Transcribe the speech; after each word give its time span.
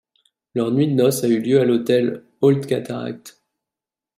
Leur 0.55 0.71
nuit 0.71 0.87
de 0.87 0.93
noce 0.93 1.23
a 1.23 1.27
lieu 1.27 1.59
à 1.59 1.63
l'hôtel 1.63 2.23
Old 2.41 2.65
Cataract. 2.65 3.39